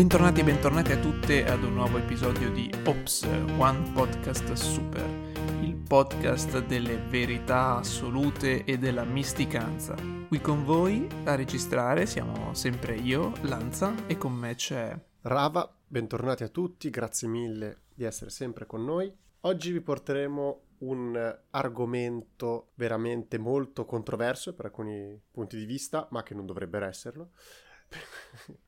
[0.00, 3.22] Bentornati e bentornati a tutte ad un nuovo episodio di Ops,
[3.58, 5.06] One Podcast Super,
[5.60, 9.94] il podcast delle verità assolute e della misticanza.
[10.26, 16.44] Qui con voi a registrare siamo sempre io, Lanza, e con me c'è Rava, bentornati
[16.44, 19.14] a tutti, grazie mille di essere sempre con noi.
[19.40, 26.32] Oggi vi porteremo un argomento veramente molto controverso per alcuni punti di vista, ma che
[26.32, 27.32] non dovrebbero esserlo.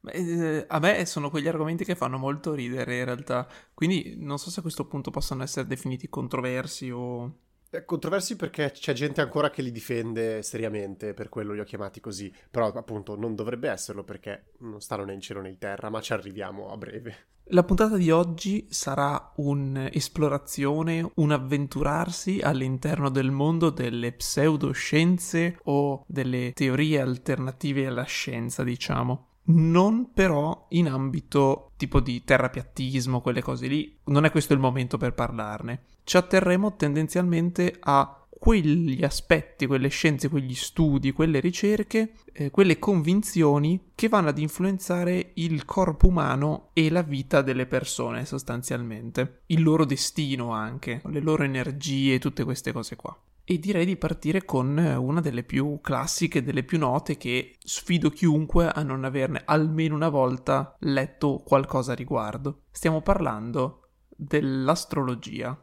[0.04, 4.50] Eh, a me sono quegli argomenti che fanno molto ridere in realtà, quindi non so
[4.50, 7.38] se a questo punto possono essere definiti controversi o...
[7.74, 12.00] Eh, controversi perché c'è gente ancora che li difende seriamente, per quello li ho chiamati
[12.00, 15.88] così, però appunto non dovrebbe esserlo perché non stanno né in cielo né in terra,
[15.88, 17.16] ma ci arriviamo a breve.
[17.44, 26.52] La puntata di oggi sarà un'esplorazione, un avventurarsi all'interno del mondo delle pseudoscienze o delle
[26.52, 29.28] teorie alternative alla scienza, diciamo.
[29.44, 33.98] Non però in ambito tipo di terrapiattismo, quelle cose lì.
[34.04, 35.82] Non è questo il momento per parlarne.
[36.04, 43.90] Ci atterremo tendenzialmente a quegli aspetti, quelle scienze, quegli studi, quelle ricerche, eh, quelle convinzioni
[43.94, 49.84] che vanno ad influenzare il corpo umano e la vita delle persone sostanzialmente, il loro
[49.84, 53.16] destino anche, le loro energie, tutte queste cose qua.
[53.44, 58.68] E direi di partire con una delle più classiche, delle più note, che sfido chiunque
[58.68, 62.62] a non averne almeno una volta letto qualcosa a riguardo.
[62.70, 65.60] Stiamo parlando dell'astrologia.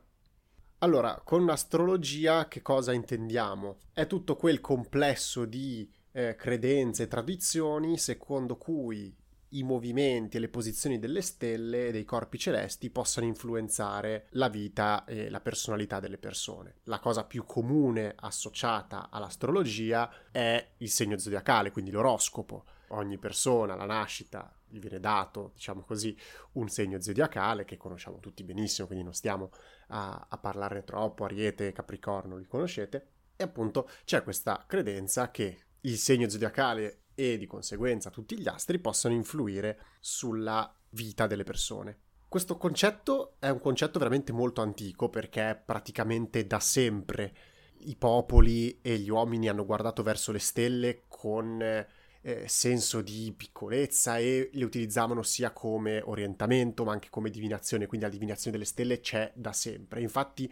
[0.80, 3.78] Allora, con astrologia che cosa intendiamo?
[3.94, 9.14] È tutto quel complesso di eh, credenze e tradizioni secondo cui
[9.50, 15.06] i movimenti e le posizioni delle stelle e dei corpi celesti possano influenzare la vita
[15.06, 16.76] e la personalità delle persone.
[16.84, 22.66] La cosa più comune associata all'astrologia è il segno zodiacale, quindi l'oroscopo.
[22.90, 26.18] Ogni persona alla nascita gli viene dato, diciamo così,
[26.54, 29.52] un segno zodiacale che conosciamo tutti benissimo, quindi non stiamo
[29.90, 35.98] a, a parlarne troppo, Ariete Capricorno li conoscete, e appunto c'è questa credenza che il
[35.98, 41.98] segno zodiacale e di conseguenza tutti gli astri possano influire sulla vita delle persone.
[42.30, 47.34] Questo concetto è un concetto veramente molto antico perché praticamente da sempre
[47.80, 54.18] i popoli e gli uomini hanno guardato verso le stelle con eh, senso di piccolezza
[54.18, 59.02] e le utilizzavano sia come orientamento ma anche come divinazione, quindi la divinazione delle stelle
[59.02, 60.00] c'è da sempre.
[60.00, 60.50] Infatti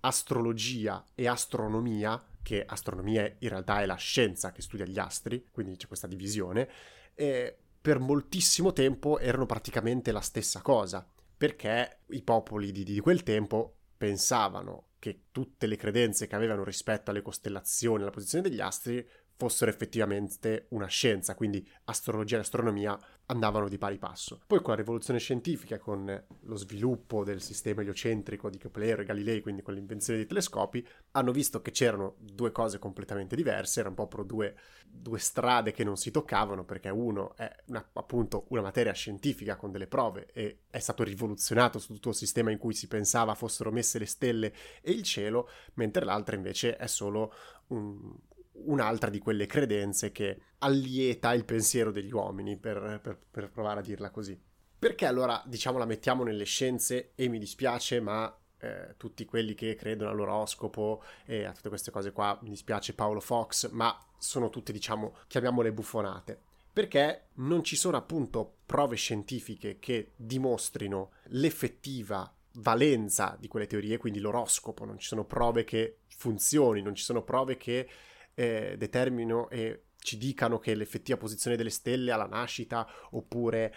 [0.00, 5.76] astrologia e astronomia, che astronomia in realtà è la scienza che studia gli astri, quindi
[5.76, 6.68] c'è questa divisione,
[7.14, 11.04] eh, per moltissimo tempo erano praticamente la stessa cosa,
[11.36, 17.10] perché i popoli di, di quel tempo pensavano che tutte le credenze che avevano rispetto
[17.10, 19.06] alle costellazioni, alla posizione degli astri,
[19.36, 24.40] fossero effettivamente una scienza, quindi astrologia e astronomia andavano di pari passo.
[24.46, 29.40] Poi con la rivoluzione scientifica, con lo sviluppo del sistema eliocentrico di Kepler e Galilei,
[29.40, 34.24] quindi con l'invenzione dei telescopi, hanno visto che c'erano due cose completamente diverse, erano proprio
[34.24, 34.56] due,
[34.86, 39.72] due strade che non si toccavano, perché uno è una, appunto una materia scientifica con
[39.72, 43.72] delle prove e è stato rivoluzionato su tutto il sistema in cui si pensava fossero
[43.72, 44.52] messe le stelle
[44.82, 47.32] e il cielo, mentre l'altra invece è solo
[47.68, 48.14] un,
[48.54, 53.82] un'altra di quelle credenze che allieta il pensiero degli uomini, per, per, per, provare a
[53.82, 54.40] dirla così.
[54.78, 59.74] Perché allora, diciamo, la mettiamo nelle scienze e mi dispiace, ma eh, tutti quelli che
[59.74, 64.72] credono all'oroscopo e a tutte queste cose qua, mi dispiace Paolo Fox, ma sono tutte,
[64.72, 66.40] diciamo, chiamiamole buffonate.
[66.72, 74.18] Perché non ci sono appunto prove scientifiche che dimostrino l'effettiva valenza di quelle teorie, quindi
[74.18, 77.88] l'oroscopo, non ci sono prove che funzioni, non ci sono prove che
[78.34, 83.74] eh, determinino e ci dicano che l'effettiva posizione delle stelle alla nascita oppure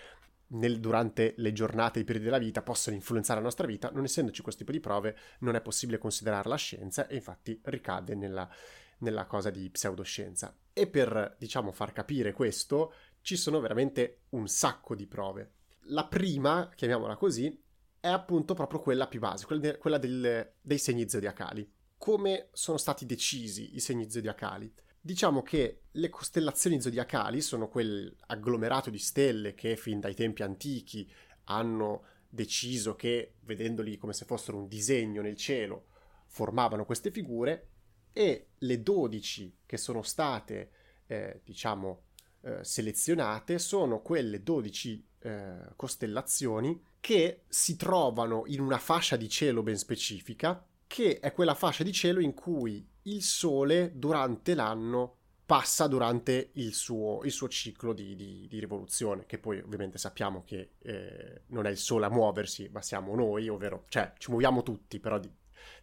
[0.50, 4.42] nel, durante le giornate, i periodi della vita possono influenzare la nostra vita, non essendoci
[4.42, 8.50] questo tipo di prove non è possibile considerarla scienza e infatti ricade nella,
[9.00, 10.56] nella cosa di pseudoscienza.
[10.74, 15.52] E per, diciamo, far capire questo ci sono veramente un sacco di prove.
[15.90, 17.64] La prima, chiamiamola così,
[18.00, 22.78] è appunto proprio quella più base, quella, de- quella del, dei segni zodiacali come sono
[22.78, 24.72] stati decisi i segni zodiacali.
[25.00, 31.10] Diciamo che le costellazioni zodiacali sono quell'agglomerato di stelle che fin dai tempi antichi
[31.46, 35.86] hanno deciso che, vedendoli come se fossero un disegno nel cielo,
[36.28, 37.70] formavano queste figure
[38.12, 40.72] e le 12 che sono state,
[41.08, 42.04] eh, diciamo,
[42.42, 49.64] eh, selezionate sono quelle 12 eh, costellazioni che si trovano in una fascia di cielo
[49.64, 55.18] ben specifica che è quella fascia di cielo in cui il Sole durante l'anno
[55.48, 60.44] passa durante il suo, il suo ciclo di, di, di, rivoluzione, che poi ovviamente sappiamo
[60.46, 64.62] che eh, non è il sole a muoversi, ma siamo noi, ovvero, cioè ci muoviamo
[64.62, 65.32] tutti, però di,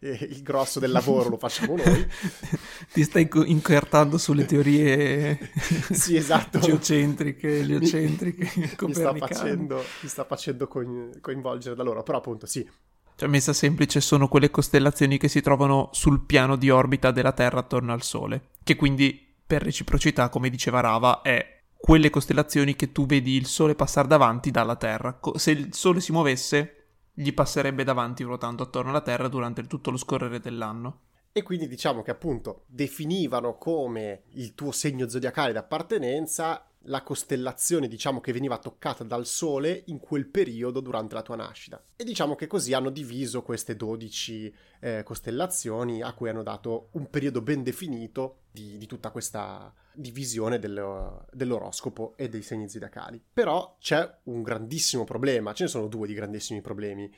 [0.01, 2.07] eh, il grosso del lavoro lo facciamo noi.
[2.93, 5.49] Ti stai incartando sulle teorie
[5.91, 6.59] sì, esatto.
[6.59, 12.69] geocentriche, eliocentriche, mi, mi sta facendo, mi sta facendo coinvolgere da loro, però appunto sì,
[13.15, 17.59] cioè, messa semplice, sono quelle costellazioni che si trovano sul piano di orbita della Terra
[17.59, 23.05] attorno al Sole, che quindi per reciprocità, come diceva Rava, è quelle costellazioni che tu
[23.05, 25.19] vedi il Sole passare davanti dalla Terra.
[25.35, 29.97] Se il Sole si muovesse, gli passerebbe davanti ruotando attorno alla Terra durante tutto lo
[29.97, 31.01] scorrere dell'anno.
[31.31, 38.19] E quindi diciamo che appunto definivano come il tuo segno zodiacale d'appartenenza la costellazione, diciamo,
[38.19, 41.83] che veniva toccata dal Sole in quel periodo durante la tua nascita.
[41.95, 47.09] E diciamo che così hanno diviso queste 12 eh, costellazioni a cui hanno dato un
[47.09, 53.21] periodo ben definito di, di tutta questa divisione del, dell'oroscopo e dei segni zodiacali.
[53.33, 57.11] Però c'è un grandissimo problema, ce ne sono due di grandissimi problemi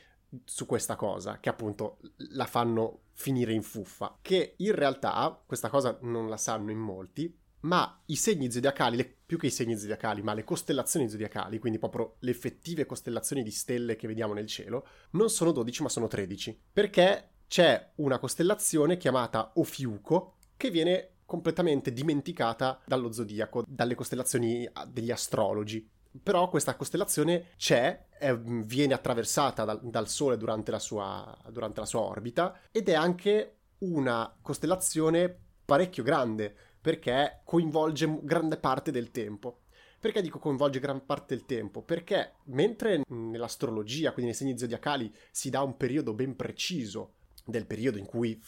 [0.43, 1.99] su questa cosa, che appunto
[2.31, 7.35] la fanno finire in fuffa, che in realtà, questa cosa non la sanno in molti,
[7.61, 11.79] ma i segni zodiacali, le, più che i segni zodiacali, ma le costellazioni zodiacali, quindi
[11.79, 16.07] proprio le effettive costellazioni di stelle che vediamo nel cielo, non sono 12 ma sono
[16.07, 24.69] 13, perché c'è una costellazione chiamata Ofiuco che viene completamente dimenticata dallo zodiaco, dalle costellazioni
[24.87, 25.87] degli astrologi.
[26.23, 31.85] Però questa costellazione c'è, è, viene attraversata dal, dal Sole durante la, sua, durante la
[31.85, 36.55] sua orbita ed è anche una costellazione parecchio grande
[36.87, 39.63] perché coinvolge grande parte del tempo.
[39.99, 41.81] Perché dico coinvolge gran parte del tempo?
[41.81, 47.97] Perché mentre nell'astrologia, quindi nei segni zodiacali, si dà un periodo ben preciso del periodo
[47.97, 48.41] in cui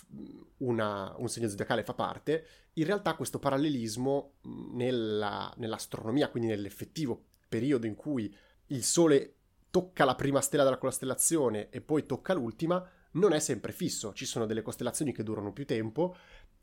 [0.60, 2.46] una, un segno zodiacale fa parte,
[2.76, 4.36] in realtà questo parallelismo
[4.72, 8.34] nella, nell'astronomia, quindi nell'effettivo periodo in cui
[8.68, 9.34] il Sole
[9.70, 14.14] tocca la prima stella della costellazione e poi tocca l'ultima, non è sempre fisso.
[14.14, 16.16] Ci sono delle costellazioni che durano più tempo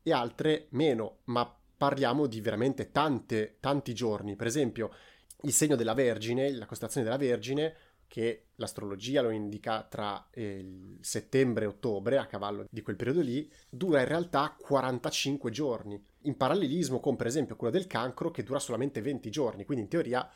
[0.03, 4.37] e altre meno, ma parliamo di veramente tante, tanti giorni.
[4.37, 4.91] Per esempio,
[5.43, 7.75] il segno della Vergine, la costellazione della Vergine,
[8.09, 13.51] che l'astrologia lo indica tra eh, settembre e ottobre, a cavallo di quel periodo lì,
[13.69, 18.59] dura in realtà 45 giorni, in parallelismo con per esempio quello del cancro che dura
[18.59, 20.29] solamente 20 giorni, quindi in teoria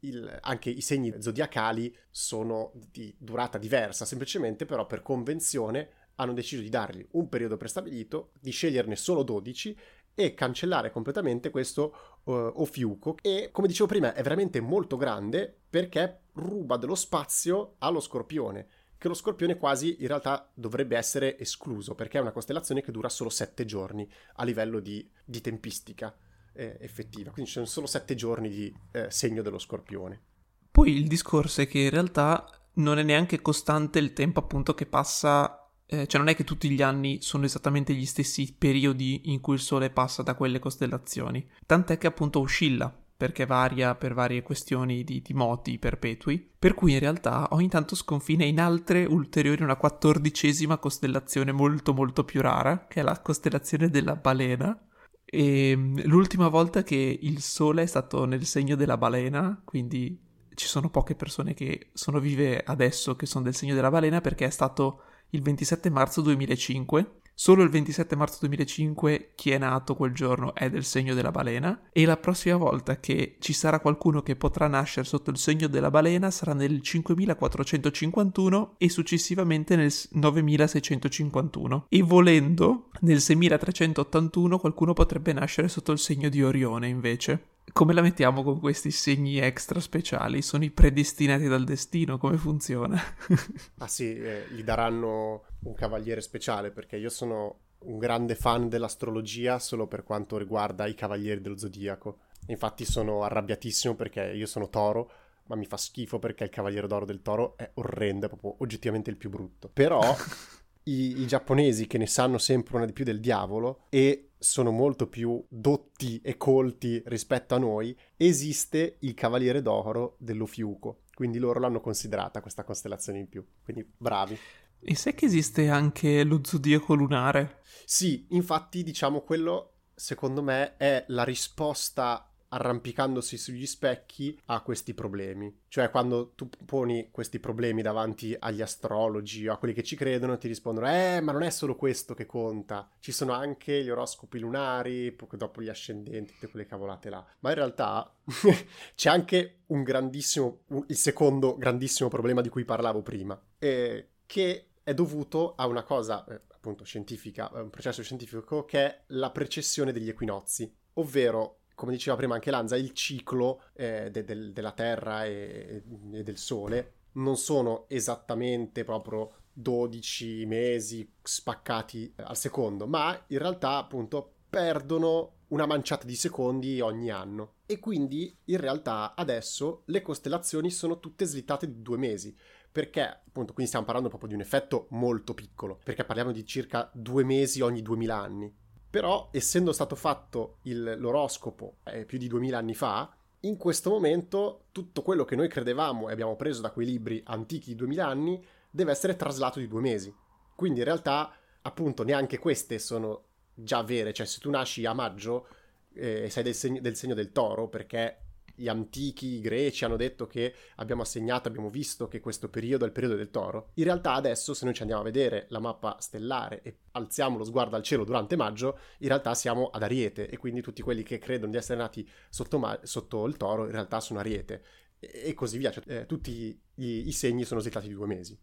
[0.00, 6.62] il, anche i segni zodiacali sono di durata diversa, semplicemente però per convenzione hanno deciso
[6.62, 9.76] di dargli un periodo prestabilito, di sceglierne solo 12
[10.14, 16.20] e cancellare completamente questo uh, Ofiuco e come dicevo prima è veramente molto grande perché
[16.34, 18.66] ruba dello spazio allo Scorpione
[19.04, 23.10] che lo Scorpione quasi in realtà dovrebbe essere escluso perché è una costellazione che dura
[23.10, 26.16] solo sette giorni a livello di, di tempistica
[26.54, 27.30] eh, effettiva.
[27.30, 30.22] Quindi ci sono solo sette giorni di eh, segno dello Scorpione.
[30.70, 34.86] Poi il discorso è che in realtà non è neanche costante il tempo appunto che
[34.86, 35.63] passa
[36.02, 39.54] eh, cioè non è che tutti gli anni sono esattamente gli stessi periodi in cui
[39.54, 45.04] il Sole passa da quelle costellazioni, tant'è che appunto oscilla perché varia per varie questioni
[45.04, 49.76] di, di, moti perpetui, per cui in realtà ogni tanto sconfina in altre ulteriori una
[49.76, 54.78] quattordicesima costellazione molto molto più rara, che è la costellazione della balena.
[55.24, 60.20] E ehm, l'ultima volta che il Sole è stato nel segno della balena, quindi
[60.54, 64.46] ci sono poche persone che sono vive adesso che sono del segno della balena perché
[64.46, 65.02] è stato
[65.34, 67.18] il 27 marzo 2005.
[67.36, 71.88] Solo il 27 marzo 2005 chi è nato quel giorno è del segno della balena
[71.90, 75.90] e la prossima volta che ci sarà qualcuno che potrà nascere sotto il segno della
[75.90, 85.66] balena sarà nel 5451 e successivamente nel 9651 e volendo nel 6381 qualcuno potrebbe nascere
[85.66, 87.53] sotto il segno di Orione invece.
[87.72, 90.42] Come la mettiamo con questi segni extra speciali?
[90.42, 92.18] Sono i predestinati dal destino?
[92.18, 93.00] Come funziona?
[93.78, 99.58] ah sì, eh, gli daranno un cavaliere speciale perché io sono un grande fan dell'astrologia
[99.58, 102.18] solo per quanto riguarda i cavalieri dello zodiaco.
[102.48, 105.10] Infatti sono arrabbiatissimo perché io sono toro,
[105.46, 109.10] ma mi fa schifo perché il cavaliere d'oro del toro è orrendo, è proprio oggettivamente
[109.10, 109.68] il più brutto.
[109.72, 110.00] Però
[110.84, 115.08] i, i giapponesi che ne sanno sempre una di più del diavolo e sono molto
[115.08, 121.04] più dotti e colti rispetto a noi, esiste il Cavaliere d'Oro dell'Ofiuco.
[121.14, 123.44] Quindi loro l'hanno considerata questa costellazione in più.
[123.62, 124.36] Quindi bravi.
[124.80, 127.62] E sai che esiste anche lo zodiaco lunare?
[127.86, 135.62] Sì, infatti diciamo quello secondo me è la risposta arrampicandosi sugli specchi ha questi problemi.
[135.68, 140.38] Cioè quando tu poni questi problemi davanti agli astrologi o a quelli che ci credono
[140.38, 144.38] ti rispondono eh ma non è solo questo che conta, ci sono anche gli oroscopi
[144.38, 147.24] lunari, poi dopo gli ascendenti, tutte quelle cavolate là.
[147.40, 148.14] Ma in realtà
[148.94, 154.68] c'è anche un grandissimo, un, il secondo grandissimo problema di cui parlavo prima, eh, che
[154.84, 159.92] è dovuto a una cosa eh, appunto scientifica, un processo scientifico che è la precessione
[159.92, 165.24] degli equinozi, ovvero come diceva prima anche Lanza, il ciclo eh, de- de- della Terra
[165.24, 173.38] e-, e del Sole non sono esattamente proprio 12 mesi spaccati al secondo, ma in
[173.38, 177.54] realtà appunto perdono una manciata di secondi ogni anno.
[177.66, 182.36] E quindi in realtà adesso le costellazioni sono tutte slittate di due mesi.
[182.70, 186.90] Perché, appunto, quindi stiamo parlando proprio di un effetto molto piccolo, perché parliamo di circa
[186.92, 188.52] due mesi ogni 2000 anni.
[188.94, 194.66] Però, essendo stato fatto il, l'oroscopo eh, più di 2000 anni fa, in questo momento
[194.70, 198.46] tutto quello che noi credevamo e abbiamo preso da quei libri antichi di 2000 anni
[198.70, 200.14] deve essere traslato di due mesi.
[200.54, 204.12] Quindi in realtà, appunto, neanche queste sono già vere.
[204.12, 205.48] Cioè, se tu nasci a maggio
[205.94, 208.23] eh, sei del segno, del segno del toro, perché
[208.54, 212.92] gli antichi greci hanno detto che abbiamo assegnato, abbiamo visto che questo periodo è il
[212.92, 213.70] periodo del toro.
[213.74, 217.44] In realtà adesso se noi ci andiamo a vedere la mappa stellare e alziamo lo
[217.44, 221.18] sguardo al cielo durante maggio, in realtà siamo ad Ariete e quindi tutti quelli che
[221.18, 224.62] credono di essere nati sotto, ma- sotto il toro in realtà sono Ariete
[224.98, 225.70] e, così via.
[225.70, 228.38] Cioè, eh, tutti i-, i segni sono slittati di due mesi.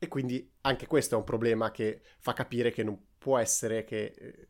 [0.00, 4.14] E quindi anche questo è un problema che fa capire che non può essere che
[4.16, 4.48] eh,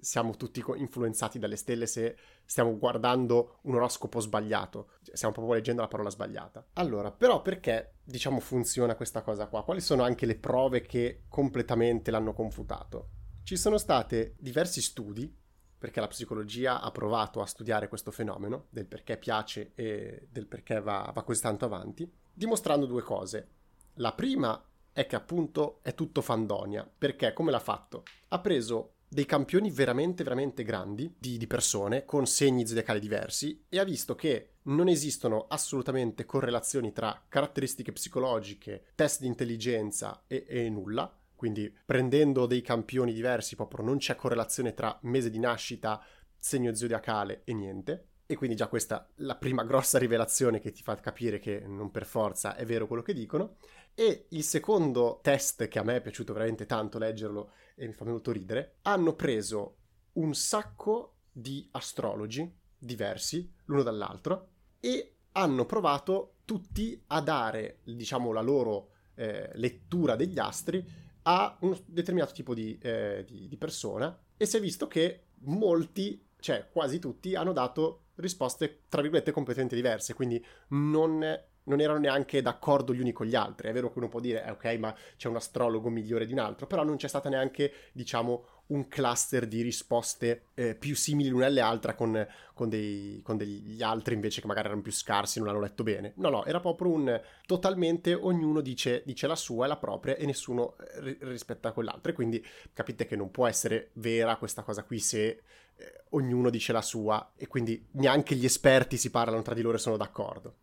[0.00, 5.80] siamo tutti influenzati dalle stelle se stiamo guardando un oroscopo sbagliato, cioè, stiamo proprio leggendo
[5.80, 6.66] la parola sbagliata.
[6.74, 9.64] Allora, però perché diciamo funziona questa cosa qua?
[9.64, 13.08] Quali sono anche le prove che completamente l'hanno confutato?
[13.42, 15.42] Ci sono state diversi studi
[15.78, 20.80] perché la psicologia ha provato a studiare questo fenomeno del perché piace e del perché
[20.80, 23.48] va, va così tanto avanti, dimostrando due cose.
[23.94, 24.62] La prima
[24.94, 26.88] è che appunto è tutto fandonia.
[26.96, 27.32] Perché?
[27.32, 28.04] Come l'ha fatto?
[28.28, 33.78] Ha preso dei campioni veramente, veramente grandi di, di, persone con segni zodiacali diversi e
[33.78, 40.68] ha visto che non esistono assolutamente correlazioni tra caratteristiche psicologiche, test di intelligenza e, e
[40.68, 41.16] nulla.
[41.36, 46.02] Quindi prendendo dei campioni diversi proprio non c'è correlazione tra mese di nascita,
[46.38, 48.08] segno zodiacale e niente.
[48.26, 51.90] E quindi già questa è la prima grossa rivelazione che ti fa capire che non
[51.90, 53.56] per forza è vero quello che dicono.
[53.94, 58.04] E il secondo test che a me è piaciuto veramente tanto leggerlo e mi fa
[58.04, 59.76] molto ridere, hanno preso
[60.14, 64.48] un sacco di astrologi diversi l'uno dall'altro
[64.80, 70.84] e hanno provato tutti a dare, diciamo, la loro eh, lettura degli astri
[71.22, 76.26] a un determinato tipo di, eh, di, di persona e si è visto che molti,
[76.38, 81.22] cioè quasi tutti, hanno dato risposte tra virgolette completamente diverse, quindi non
[81.64, 83.68] non erano neanche d'accordo gli uni con gli altri.
[83.68, 86.38] È vero che uno può dire, eh, ok, ma c'è un astrologo migliore di un
[86.38, 91.46] altro, però non c'è stata neanche, diciamo, un cluster di risposte eh, più simili l'una
[91.46, 95.48] alle altre con, con, dei, con, degli altri invece che magari erano più scarsi, non
[95.48, 96.12] l'hanno letto bene.
[96.16, 100.24] No, no, era proprio un totalmente ognuno dice, dice la sua e la propria e
[100.24, 102.12] nessuno eh, ri- rispetta quell'altro.
[102.12, 105.42] E quindi capite che non può essere vera questa cosa qui se
[105.76, 109.76] eh, ognuno dice la sua e quindi neanche gli esperti si parlano tra di loro
[109.76, 110.62] e sono d'accordo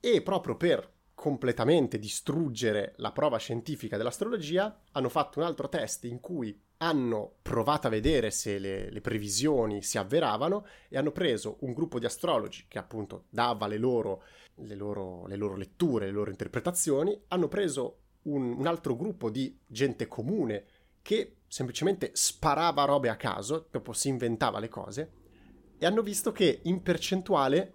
[0.00, 6.20] e proprio per completamente distruggere la prova scientifica dell'astrologia hanno fatto un altro test in
[6.20, 11.72] cui hanno provato a vedere se le, le, previsioni si avveravano e hanno preso un
[11.72, 14.22] gruppo di astrologi che appunto dava le loro,
[14.56, 19.58] le loro, le loro letture, le loro interpretazioni, hanno preso un, un altro gruppo di
[19.66, 20.66] gente comune
[21.02, 25.12] che semplicemente sparava robe a caso, proprio si inventava le cose,
[25.78, 27.72] e hanno visto che in percentuale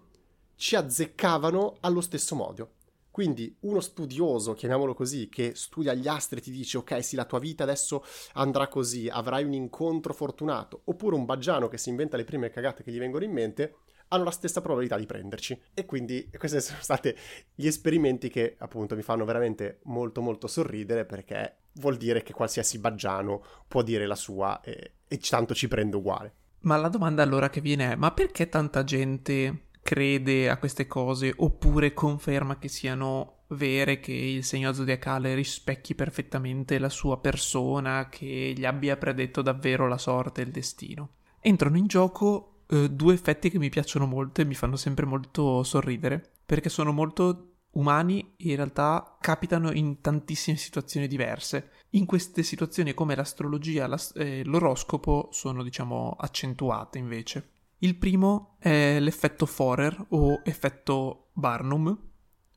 [0.55, 2.71] ci azzeccavano allo stesso modo.
[3.13, 7.25] Quindi uno studioso, chiamiamolo così, che studia gli astri e ti dice ok sì la
[7.25, 12.17] tua vita adesso andrà così, avrai un incontro fortunato, oppure un baggiano che si inventa
[12.17, 13.75] le prime cagate che gli vengono in mente,
[14.07, 15.61] hanno la stessa probabilità di prenderci.
[15.75, 17.13] E quindi questi sono stati
[17.53, 22.79] gli esperimenti che appunto mi fanno veramente molto molto sorridere perché vuol dire che qualsiasi
[22.79, 26.33] baggiano può dire la sua e, e tanto ci prende uguale.
[26.61, 31.33] Ma la domanda allora che viene è, ma perché tanta gente crede a queste cose
[31.35, 38.53] oppure conferma che siano vere, che il segno zodiacale rispecchi perfettamente la sua persona, che
[38.55, 41.09] gli abbia predetto davvero la sorte e il destino.
[41.39, 45.61] Entrano in gioco eh, due effetti che mi piacciono molto e mi fanno sempre molto
[45.63, 51.71] sorridere, perché sono molto umani e in realtà capitano in tantissime situazioni diverse.
[51.91, 57.49] In queste situazioni come l'astrologia, l'as- eh, l'oroscopo sono diciamo accentuate invece.
[57.83, 61.99] Il primo è l'effetto Forer o effetto Barnum.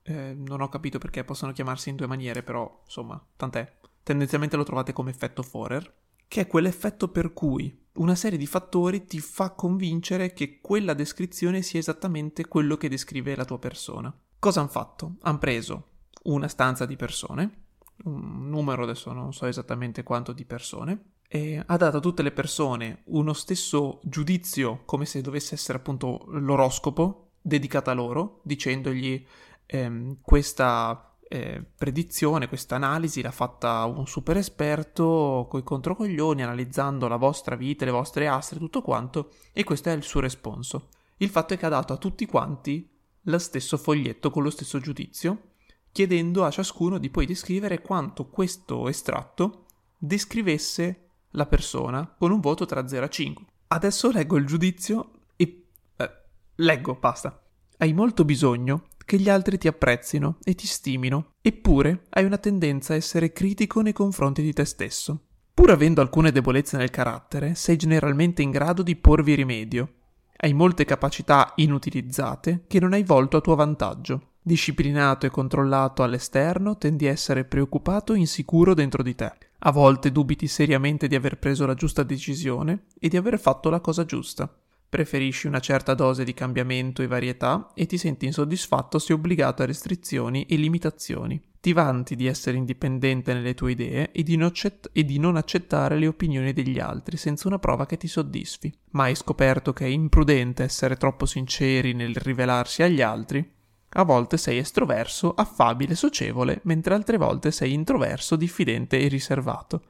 [0.05, 3.79] Eh, non ho capito perché possono chiamarsi in due maniere, però insomma, tant'è.
[4.05, 5.93] Tendenzialmente lo trovate come effetto Forer,
[6.29, 11.61] che è quell'effetto per cui una serie di fattori ti fa convincere che quella descrizione
[11.63, 14.17] sia esattamente quello che descrive la tua persona.
[14.39, 15.17] Cosa hanno fatto?
[15.23, 15.89] Hanno preso
[16.25, 17.65] una stanza di persone,
[18.05, 22.33] un numero adesso non so esattamente quanto di persone, e ha dato a tutte le
[22.33, 29.25] persone uno stesso giudizio, come se dovesse essere appunto l'oroscopo dedicato a loro, dicendogli
[29.67, 37.17] ehm, questa eh, predizione, questa analisi l'ha fatta un super esperto coi controcoglioni, analizzando la
[37.17, 40.89] vostra vita, le vostre astre, tutto quanto, e questo è il suo responso.
[41.19, 42.89] Il fatto è che ha dato a tutti quanti
[43.23, 45.55] lo stesso foglietto con lo stesso giudizio,
[45.91, 49.65] chiedendo a ciascuno di poi descrivere quanto questo estratto
[49.99, 51.06] descrivesse
[51.37, 53.45] la persona con un voto tra 0 e 5.
[53.69, 55.67] Adesso leggo il giudizio e...
[55.97, 56.11] Eh,
[56.57, 57.41] leggo, basta.
[57.79, 62.93] Hai molto bisogno che gli altri ti apprezzino e ti stimino, eppure hai una tendenza
[62.93, 65.21] a essere critico nei confronti di te stesso.
[65.55, 69.93] Pur avendo alcune debolezze nel carattere, sei generalmente in grado di porvi rimedio.
[70.37, 74.33] Hai molte capacità inutilizzate che non hai volto a tuo vantaggio.
[74.43, 79.33] Disciplinato e controllato all'esterno, tendi a essere preoccupato e insicuro dentro di te.
[79.61, 83.81] A volte dubiti seriamente di aver preso la giusta decisione e di aver fatto la
[83.81, 84.53] cosa giusta.
[84.89, 89.67] Preferisci una certa dose di cambiamento e varietà e ti senti insoddisfatto se obbligato a
[89.67, 91.43] restrizioni e limitazioni.
[91.59, 95.99] Ti vanti di essere indipendente nelle tue idee e di, accett- e di non accettare
[95.99, 98.73] le opinioni degli altri senza una prova che ti soddisfi.
[98.91, 103.55] Ma hai scoperto che è imprudente essere troppo sinceri nel rivelarsi agli altri?
[103.99, 109.85] A volte sei estroverso, affabile, socievole, mentre altre volte sei introverso, diffidente e riservato.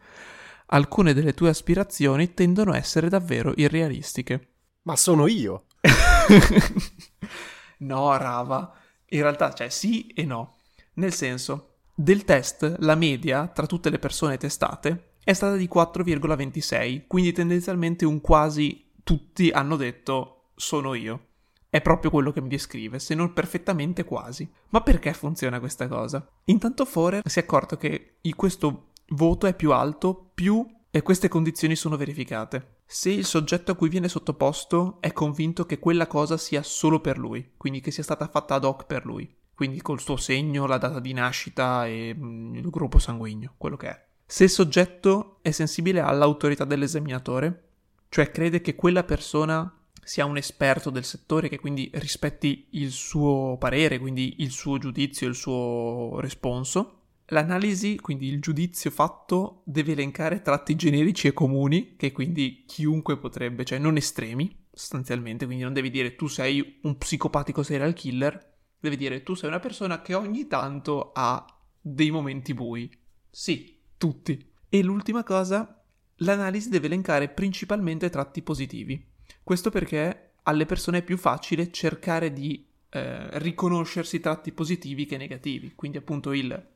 [0.67, 4.53] Alcune delle tue aspirazioni tendono a essere davvero irrealistiche.
[4.83, 5.65] Ma sono io.
[7.79, 8.73] no, Rava.
[9.07, 10.59] In realtà, cioè, sì e no.
[10.95, 17.07] Nel senso, del test, la media tra tutte le persone testate è stata di 4,26,
[17.09, 21.27] quindi tendenzialmente un quasi tutti hanno detto sono io
[21.69, 24.51] è proprio quello che mi descrive, se non perfettamente quasi.
[24.71, 26.27] Ma perché funziona questa cosa?
[26.45, 30.67] Intanto Forer si è accorto che questo voto è più alto più
[31.02, 32.81] queste condizioni sono verificate.
[32.87, 37.19] Se il soggetto a cui viene sottoposto è convinto che quella cosa sia solo per
[37.19, 40.79] lui, quindi che sia stata fatta ad hoc per lui, quindi col suo segno, la
[40.79, 44.07] data di nascita e mm, il gruppo sanguigno, quello che è.
[44.25, 47.69] Se il soggetto è sensibile all'autorità dell'esaminatore,
[48.09, 49.73] cioè crede che quella persona
[50.06, 55.26] sia un esperto del settore che quindi rispetti il suo parere, quindi il suo giudizio,
[55.26, 57.00] il suo responso.
[57.30, 63.64] L'analisi, quindi il giudizio fatto, deve elencare tratti generici e comuni, che quindi chiunque potrebbe,
[63.64, 68.97] cioè non estremi, sostanzialmente, quindi non devi dire tu sei un psicopatico serial killer, devi
[68.97, 71.45] dire tu sei una persona che ogni tanto ha
[71.80, 72.88] dei momenti bui.
[73.28, 74.52] Sì, tutti.
[74.69, 75.82] E l'ultima cosa,
[76.19, 79.14] l'analisi deve elencare principalmente tratti positivi.
[79.47, 85.73] Questo perché alle persone è più facile cercare di eh, riconoscersi tratti positivi che negativi.
[85.76, 86.67] Quindi appunto il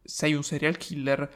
[0.00, 1.28] sei un serial killer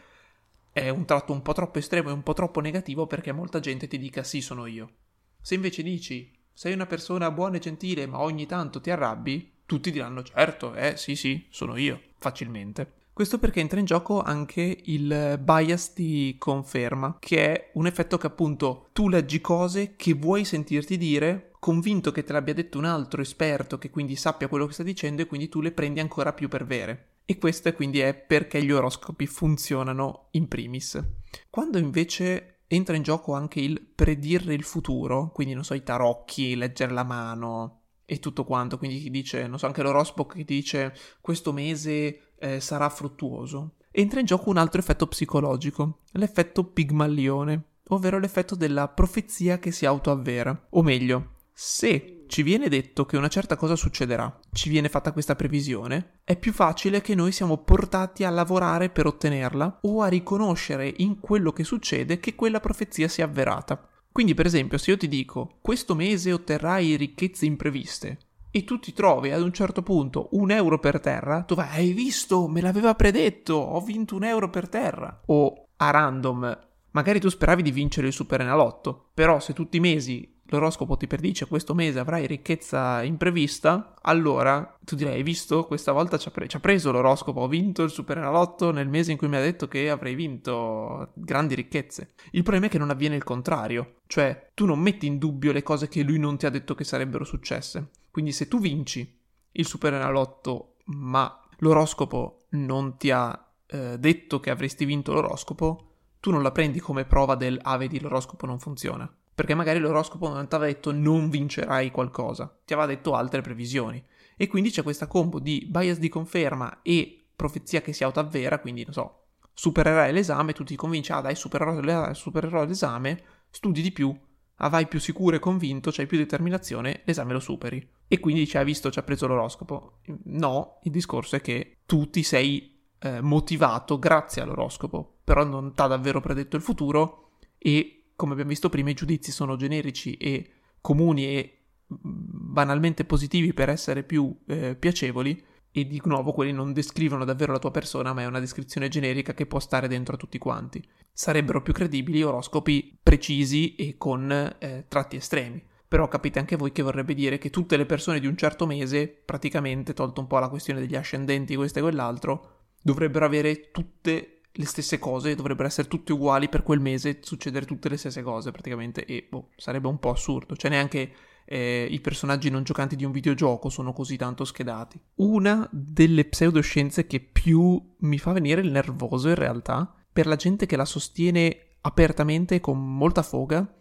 [0.70, 3.88] è un tratto un po' troppo estremo e un po' troppo negativo perché molta gente
[3.88, 4.92] ti dica sì sono io.
[5.40, 9.90] Se invece dici sei una persona buona e gentile ma ogni tanto ti arrabbi, tutti
[9.90, 12.92] diranno certo, eh sì sì, sono io, facilmente.
[13.14, 18.26] Questo perché entra in gioco anche il bias di conferma, che è un effetto che
[18.26, 23.22] appunto tu leggi cose che vuoi sentirti dire, convinto che te l'abbia detto un altro
[23.22, 26.48] esperto che quindi sappia quello che sta dicendo e quindi tu le prendi ancora più
[26.48, 27.18] per vere.
[27.24, 31.00] E questo quindi è perché gli oroscopi funzionano in primis.
[31.48, 36.56] Quando invece entra in gioco anche il predire il futuro, quindi non so, i tarocchi,
[36.56, 40.94] leggere la mano e tutto quanto, quindi chi dice, non so, anche l'oroscopo che dice
[41.20, 43.76] questo mese eh, sarà fruttuoso.
[43.90, 49.86] Entra in gioco un altro effetto psicologico, l'effetto pigmallione, ovvero l'effetto della profezia che si
[49.86, 50.66] autoavvera.
[50.70, 55.36] O meglio, se ci viene detto che una certa cosa succederà, ci viene fatta questa
[55.36, 60.92] previsione, è più facile che noi siamo portati a lavorare per ottenerla o a riconoscere
[60.98, 63.88] in quello che succede che quella profezia sia avverata.
[64.10, 68.18] Quindi, per esempio, se io ti dico questo mese otterrai ricchezze impreviste,
[68.56, 71.92] e tu ti trovi ad un certo punto un euro per terra, tu vai, hai
[71.92, 75.22] visto, me l'aveva predetto, ho vinto un euro per terra.
[75.26, 76.58] O a random,
[76.92, 81.08] magari tu speravi di vincere il Super Enalotto, però se tutti i mesi l'oroscopo ti
[81.08, 86.30] predice questo mese avrai ricchezza imprevista, allora tu direi, hai visto, questa volta ci ha,
[86.30, 89.90] pre- preso l'oroscopo, ho vinto il Superenalotto nel mese in cui mi ha detto che
[89.90, 92.12] avrei vinto grandi ricchezze.
[92.30, 95.64] Il problema è che non avviene il contrario, cioè tu non metti in dubbio le
[95.64, 97.88] cose che lui non ti ha detto che sarebbero successe.
[98.14, 104.84] Quindi se tu vinci il Superenalotto, ma l'oroscopo non ti ha eh, detto che avresti
[104.84, 109.12] vinto l'oroscopo, tu non la prendi come prova del ah vedi l'oroscopo non funziona.
[109.34, 114.00] Perché magari l'oroscopo non ti aveva detto non vincerai qualcosa, ti aveva detto altre previsioni.
[114.36, 118.84] E quindi c'è questa combo di bias di conferma e profezia che si autoavvera, quindi
[118.84, 124.16] non so, supererai l'esame, tu ti convinci, ah dai, supererò l'esame, studi di più,
[124.56, 127.86] ah, vai più sicuro e convinto, c'hai più determinazione, l'esame lo superi.
[128.06, 130.00] E quindi dici, hai visto, ci ha preso l'oroscopo.
[130.24, 135.82] No, il discorso è che tu ti sei eh, motivato grazie all'oroscopo, però non ti
[135.82, 140.50] ha davvero predetto il futuro e, come abbiamo visto prima, i giudizi sono generici e
[140.80, 141.58] comuni e
[141.92, 145.42] mm, banalmente positivi per essere più eh, piacevoli
[145.76, 149.34] e di nuovo quelli non descrivono davvero la tua persona, ma è una descrizione generica
[149.34, 150.80] che può stare dentro a tutti quanti.
[151.12, 155.60] Sarebbero più credibili oroscopi precisi e con eh, tratti estremi.
[155.88, 159.08] Però capite anche voi che vorrebbe dire che tutte le persone di un certo mese,
[159.08, 164.66] praticamente, tolto un po' la questione degli ascendenti, questo e quell'altro, dovrebbero avere tutte le
[164.66, 169.04] stesse cose, dovrebbero essere tutte uguali per quel mese, succedere tutte le stesse cose praticamente,
[169.04, 170.54] e boh, sarebbe un po' assurdo.
[170.54, 171.12] Cioè neanche
[171.44, 175.00] eh, i personaggi non giocanti di un videogioco sono così tanto schedati.
[175.16, 180.66] Una delle pseudoscienze che più mi fa venire il nervoso in realtà, per la gente
[180.66, 183.74] che la sostiene apertamente con molta foga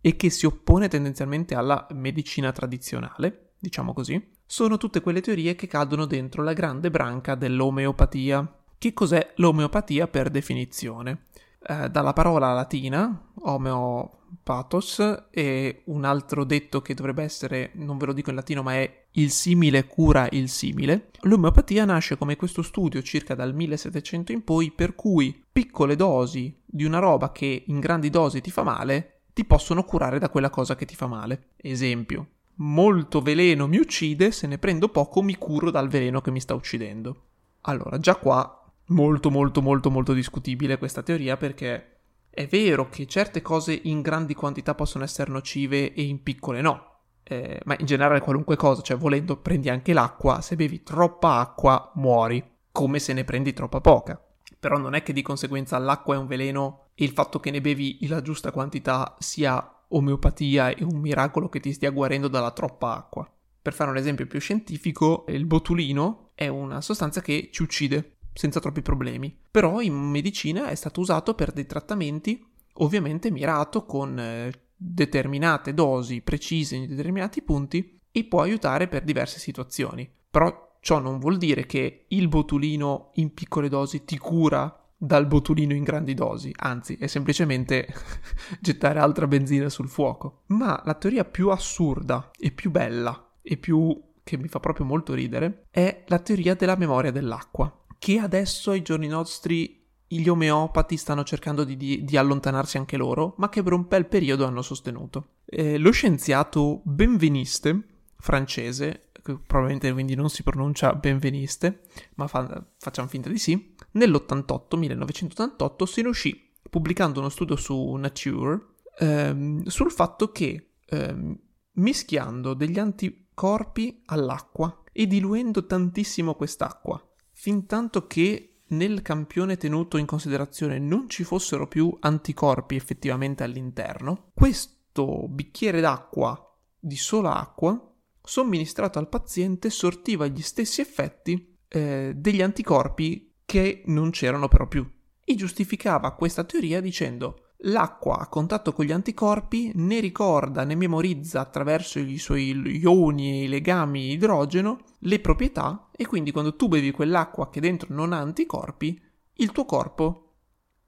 [0.00, 5.66] e che si oppone tendenzialmente alla medicina tradizionale, diciamo così, sono tutte quelle teorie che
[5.66, 8.60] cadono dentro la grande branca dell'omeopatia.
[8.76, 11.22] Che cos'è l'omeopatia per definizione?
[11.66, 18.06] Eh, dalla parola latina, omeo pathos e un altro detto che dovrebbe essere, non ve
[18.06, 21.10] lo dico in latino, ma è il simile cura il simile.
[21.22, 26.84] L'omeopatia nasce come questo studio circa dal 1700 in poi per cui piccole dosi di
[26.84, 30.76] una roba che in grandi dosi ti fa male ti possono curare da quella cosa
[30.76, 31.52] che ti fa male.
[31.56, 36.40] Esempio, molto veleno mi uccide, se ne prendo poco mi curo dal veleno che mi
[36.40, 37.22] sta uccidendo.
[37.62, 41.94] Allora, già qua molto molto molto molto discutibile questa teoria perché
[42.34, 46.94] è vero che certe cose in grandi quantità possono essere nocive e in piccole no,
[47.22, 51.92] eh, ma in generale qualunque cosa, cioè volendo prendi anche l'acqua, se bevi troppa acqua
[51.94, 54.20] muori, come se ne prendi troppa poca.
[54.58, 57.60] Però non è che di conseguenza l'acqua è un veleno e il fatto che ne
[57.60, 62.96] bevi la giusta quantità sia omeopatia e un miracolo che ti stia guarendo dalla troppa
[62.96, 63.30] acqua.
[63.62, 68.60] Per fare un esempio più scientifico, il botulino è una sostanza che ci uccide, senza
[68.60, 69.34] troppi problemi.
[69.50, 76.20] Però in medicina è stato usato per dei trattamenti ovviamente mirato con eh, determinate dosi
[76.20, 80.08] precise in determinati punti e può aiutare per diverse situazioni.
[80.30, 85.74] Però ciò non vuol dire che il botulino in piccole dosi ti cura dal botulino
[85.74, 87.86] in grandi dosi, anzi è semplicemente
[88.60, 90.42] gettare altra benzina sul fuoco.
[90.46, 95.12] Ma la teoria più assurda e più bella e più che mi fa proprio molto
[95.12, 101.24] ridere è la teoria della memoria dell'acqua che adesso ai giorni nostri gli omeopati stanno
[101.24, 105.36] cercando di, di, di, allontanarsi anche loro, ma che per un bel periodo hanno sostenuto.
[105.46, 111.80] Eh, lo scienziato Benveniste, francese, che probabilmente quindi non si pronuncia Benveniste,
[112.16, 117.94] ma fa, facciamo finta di sì, nell'88, 1988, se ne uscì pubblicando uno studio su
[117.94, 118.66] Nature
[118.98, 121.38] ehm, sul fatto che ehm,
[121.76, 127.02] mischiando degli anticorpi all'acqua e diluendo tantissimo quest'acqua
[127.34, 134.30] fin tanto che nel campione tenuto in considerazione non ci fossero più anticorpi effettivamente all'interno,
[134.32, 137.92] questo bicchiere d'acqua, di sola acqua,
[138.22, 144.88] somministrato al paziente sortiva gli stessi effetti eh, degli anticorpi che non c'erano però più.
[145.22, 151.40] E giustificava questa teoria dicendo L'acqua a contatto con gli anticorpi ne ricorda, ne memorizza
[151.40, 156.90] attraverso i suoi ioni e i legami idrogeno le proprietà e quindi quando tu bevi
[156.90, 159.00] quell'acqua che dentro non ha anticorpi,
[159.34, 160.32] il tuo corpo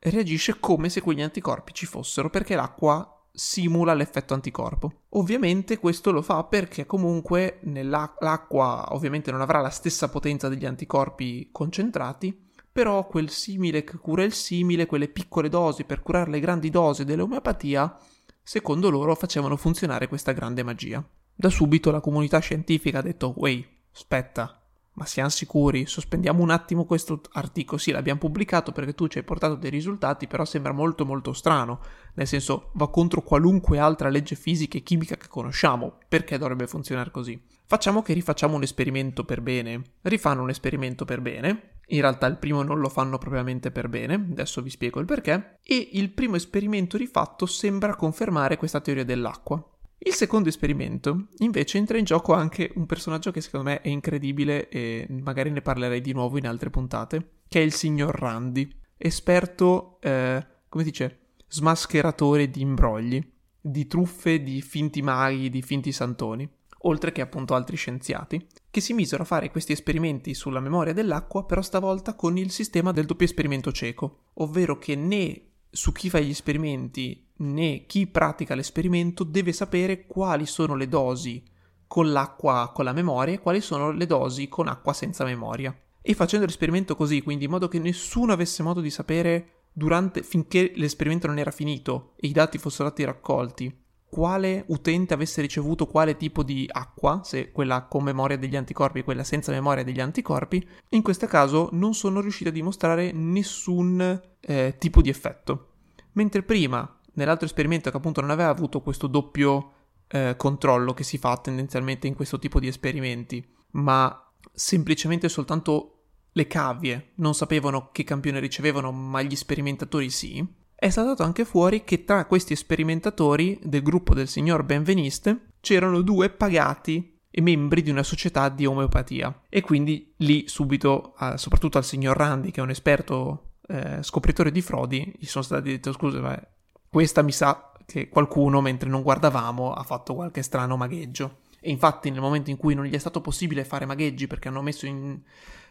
[0.01, 5.05] reagisce come se quegli anticorpi ci fossero perché l'acqua simula l'effetto anticorpo.
[5.11, 11.49] Ovviamente questo lo fa perché comunque l'acqua ovviamente non avrà la stessa potenza degli anticorpi
[11.53, 12.46] concentrati,
[12.77, 17.07] però quel simile che cura il simile, quelle piccole dosi per curare le grandi dosi
[17.07, 17.97] dell'omeopatia,
[18.43, 21.03] secondo loro facevano funzionare questa grande magia.
[21.35, 24.63] Da subito la comunità scientifica ha detto, wey, aspetta,
[24.93, 29.25] ma siamo sicuri, sospendiamo un attimo questo articolo, sì l'abbiamo pubblicato perché tu ci hai
[29.25, 31.81] portato dei risultati, però sembra molto molto strano,
[32.13, 37.11] nel senso va contro qualunque altra legge fisica e chimica che conosciamo, perché dovrebbe funzionare
[37.11, 37.43] così?
[37.65, 42.39] Facciamo che rifacciamo un esperimento per bene, rifanno un esperimento per bene, in realtà il
[42.39, 46.37] primo non lo fanno propriamente per bene, adesso vi spiego il perché, e il primo
[46.37, 49.63] esperimento rifatto sembra confermare questa teoria dell'acqua.
[49.99, 54.69] Il secondo esperimento invece entra in gioco anche un personaggio che secondo me è incredibile
[54.69, 59.99] e magari ne parlerei di nuovo in altre puntate, che è il signor Randy, esperto,
[60.01, 66.49] eh, come dice, smascheratore di imbrogli, di truffe, di finti maghi, di finti santoni,
[66.87, 71.45] oltre che appunto altri scienziati, che si misero a fare questi esperimenti sulla memoria dell'acqua,
[71.45, 76.21] però stavolta con il sistema del doppio esperimento cieco, ovvero che né su chi fa
[76.21, 81.43] gli esperimenti né chi pratica l'esperimento deve sapere quali sono le dosi
[81.87, 85.77] con l'acqua con la memoria e quali sono le dosi con acqua senza memoria.
[86.01, 90.73] E facendo l'esperimento così, quindi in modo che nessuno avesse modo di sapere durante, finché
[90.77, 93.85] l'esperimento non era finito e i dati fossero stati raccolti,
[94.17, 99.05] quale utente avesse ricevuto quale tipo di acqua, se quella con memoria degli anticorpi e
[99.05, 104.75] quella senza memoria degli anticorpi, in questo caso non sono riusciti a dimostrare nessun eh,
[104.79, 105.73] tipo di effetto.
[106.13, 109.73] Mentre prima nell'altro esperimento che appunto non aveva avuto questo doppio
[110.09, 116.47] eh, controllo che si fa tendenzialmente in questo tipo di esperimenti, ma semplicemente soltanto le
[116.47, 120.43] cavie non sapevano che campione ricevevano, ma gli sperimentatori sì,
[120.79, 126.29] è saltato anche fuori che tra questi sperimentatori del gruppo del signor Benveniste c'erano due
[126.29, 129.43] pagati e membri di una società di omeopatia.
[129.49, 134.61] E quindi lì subito, soprattutto al signor Randi, che è un esperto eh, scopritore di
[134.61, 136.41] frodi, gli sono stati detti scusa, ma
[136.89, 141.39] questa mi sa che qualcuno, mentre non guardavamo, ha fatto qualche strano magheggio.
[141.59, 144.63] E infatti nel momento in cui non gli è stato possibile fare magheggi perché hanno
[144.63, 145.21] messo, in,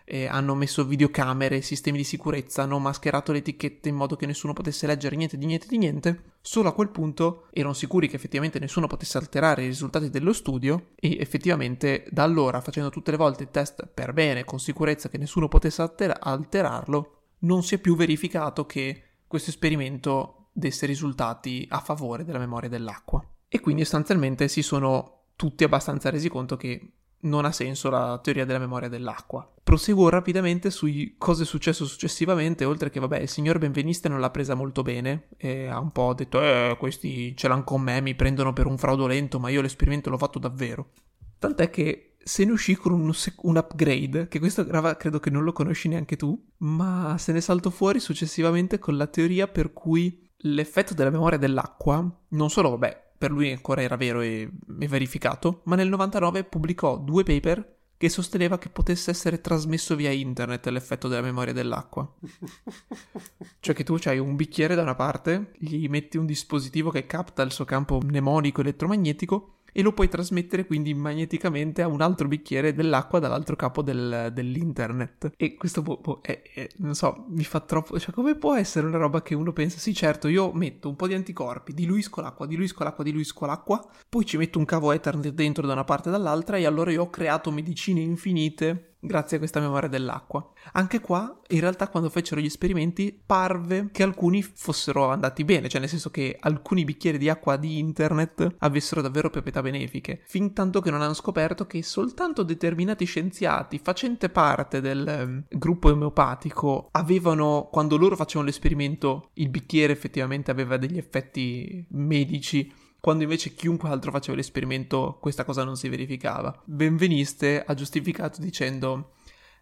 [0.06, 4.54] eh, hanno messo videocamere, sistemi di sicurezza, hanno mascherato le etichette in modo che nessuno
[4.54, 8.60] potesse leggere niente di niente di niente, solo a quel punto erano sicuri che effettivamente
[8.60, 13.44] nessuno potesse alterare i risultati dello studio e effettivamente da allora facendo tutte le volte
[13.44, 17.96] il test per bene, con sicurezza che nessuno potesse alter- alterarlo, non si è più
[17.96, 23.28] verificato che questo esperimento desse risultati a favore della memoria dell'acqua.
[23.48, 26.94] E quindi sostanzialmente si sono tutti abbastanza resi conto che
[27.26, 29.48] non ha senso la teoria della memoria dell'acqua.
[29.64, 34.30] Proseguo rapidamente su cosa è successo successivamente, oltre che vabbè il signor Benveniste non l'ha
[34.30, 38.16] presa molto bene e ha un po' detto eh questi ce l'hanno con me, mi
[38.16, 40.92] prendono per un fraudolento, ma io l'esperimento l'ho fatto davvero.
[41.38, 45.52] Tant'è che se ne uscì con un, un, upgrade, che questo credo che non lo
[45.52, 50.96] conosci neanche tu, ma se ne saltò fuori successivamente con la teoria per cui l'effetto
[50.96, 54.48] della memoria dell'acqua, non solo, vabbè, per lui ancora era vero e,
[54.80, 60.12] e verificato, ma nel 99 pubblicò due paper che sosteneva che potesse essere trasmesso via
[60.12, 62.08] internet l'effetto della memoria dell'acqua.
[63.60, 67.42] cioè che tu hai un bicchiere da una parte, gli metti un dispositivo che capta
[67.42, 72.74] il suo campo mnemonico elettromagnetico e lo puoi trasmettere quindi magneticamente a un altro bicchiere
[72.74, 75.32] dell'acqua dall'altro capo del, dell'internet.
[75.36, 78.00] E questo boh, boh, è, è, non so, mi fa troppo...
[78.00, 81.08] Cioè, come può essere una roba che uno pensa, sì certo, io metto un po'
[81.08, 85.68] di anticorpi, diluisco l'acqua, diluisco l'acqua, diluisco l'acqua, poi ci metto un cavo Ethernet dentro
[85.68, 89.60] da una parte e dall'altra e allora io ho creato medicine infinite grazie a questa
[89.60, 90.48] memoria dell'acqua.
[90.74, 95.80] Anche qua, in realtà, quando fecero gli esperimenti, parve che alcuni fossero andati bene, cioè
[95.80, 100.82] nel senso che alcuni bicchieri di acqua di internet avessero davvero proprietà benefiche, fin tanto
[100.82, 107.70] che non hanno scoperto che soltanto determinati scienziati, facente parte del um, gruppo omeopatico, avevano,
[107.72, 114.10] quando loro facevano l'esperimento, il bicchiere effettivamente aveva degli effetti medici quando invece chiunque altro
[114.10, 116.60] faceva l'esperimento questa cosa non si verificava.
[116.66, 119.12] Benveniste ha giustificato dicendo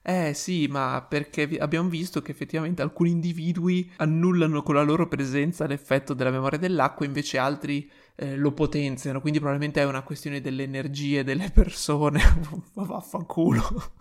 [0.02, 5.68] eh sì, ma perché abbiamo visto che effettivamente alcuni individui annullano con la loro presenza
[5.68, 10.64] l'effetto della memoria dell'acqua, invece altri eh, lo potenziano, quindi probabilmente è una questione delle
[10.64, 12.22] energie delle persone.
[12.76, 13.92] vaffanculo.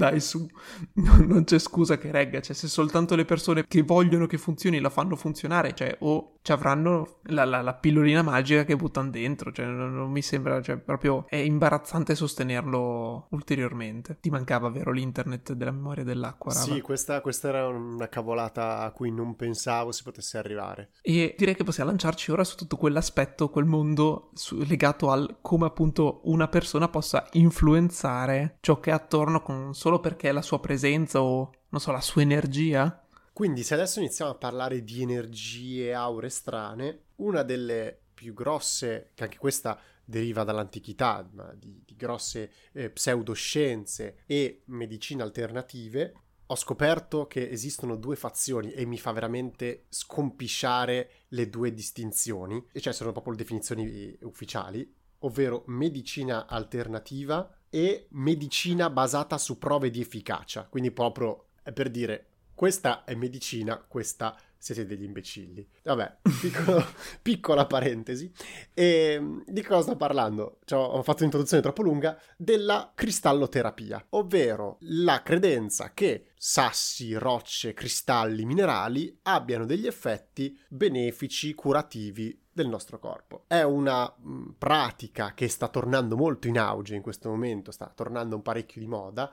[0.00, 0.46] Dai, su,
[1.26, 4.90] non c'è scusa che regga, cioè se soltanto le persone che vogliono che funzioni la
[4.90, 9.66] fanno funzionare, cioè o ci avranno la, la, la, pillolina magica che buttano dentro, cioè
[9.66, 14.18] non, non, mi sembra, cioè proprio è imbarazzante sostenerlo ulteriormente.
[14.20, 16.52] Ti mancava, vero, l'internet della memoria dell'acqua?
[16.52, 16.64] Rava?
[16.64, 20.90] Sì, questa, questa era una cavolata a cui non pensavo si potesse arrivare.
[21.02, 25.66] E direi che possiamo lanciarci ora su tutto quell'aspetto, quel mondo su, legato al come
[25.66, 31.20] appunto una persona possa influenzare ciò che ha attorno con, solo perché la sua presenza
[31.20, 33.04] o, non so, la sua energia.
[33.32, 39.24] Quindi se adesso iniziamo a parlare di energie aure strane, una delle più grosse, che
[39.24, 46.12] anche questa deriva dall'antichità, di, di grosse eh, pseudoscienze e medicine alternative,
[46.46, 52.80] ho scoperto che esistono due fazioni e mi fa veramente scompisciare le due distinzioni, e
[52.80, 60.00] cioè sono proprio le definizioni ufficiali, ovvero medicina alternativa e medicina basata su prove di
[60.00, 60.64] efficacia.
[60.64, 65.66] Quindi proprio è per dire questa è medicina, questa siete degli imbecilli.
[65.82, 66.84] Vabbè, piccolo,
[67.22, 68.30] piccola parentesi.
[68.74, 70.58] E ehm, di cosa sto parlando?
[70.66, 78.44] Cioè, ho fatto un'introduzione troppo lunga della cristalloterapia, ovvero la credenza che sassi, rocce, cristalli,
[78.44, 83.44] minerali abbiano degli effetti benefici, curativi del nostro corpo.
[83.46, 88.36] È una mm, pratica che sta tornando molto in auge in questo momento, sta tornando
[88.36, 89.32] un parecchio di moda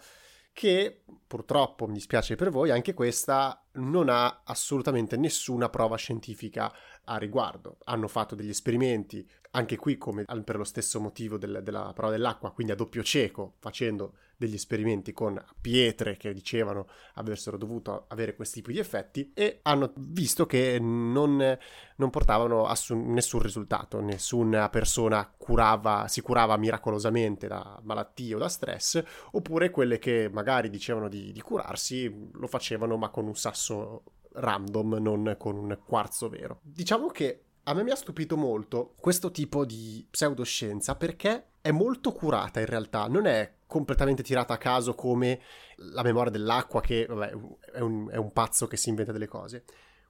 [0.58, 7.18] che purtroppo mi dispiace per voi, anche questa non ha assolutamente nessuna prova scientifica a
[7.18, 7.78] riguardo.
[7.84, 12.52] Hanno fatto degli esperimenti, anche qui come per lo stesso motivo del, della prova dell'acqua,
[12.54, 18.62] quindi a doppio cieco, facendo degli esperimenti con pietre che dicevano avessero dovuto avere questi
[18.62, 21.58] tipi di effetti e hanno visto che non,
[21.96, 28.48] non portavano assun- nessun risultato, nessuna persona curava, si curava miracolosamente da malattie o da
[28.48, 34.04] stress, oppure quelle che magari dicevano di, di curarsi lo facevano ma con un sasso
[34.34, 36.60] random, non con un quarzo vero.
[36.62, 42.14] Diciamo che a me mi ha stupito molto questo tipo di pseudoscienza perché è molto
[42.14, 45.40] curata in realtà, non è completamente tirata a caso come
[45.76, 47.34] la memoria dell'acqua che vabbè,
[47.74, 49.66] è, un, è un pazzo che si inventa delle cose.